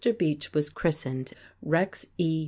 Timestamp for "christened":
0.71-1.31